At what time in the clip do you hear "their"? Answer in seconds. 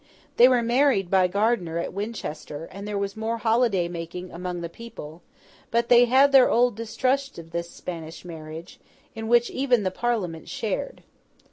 6.31-6.49